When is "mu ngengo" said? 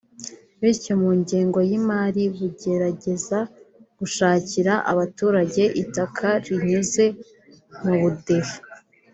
1.01-1.59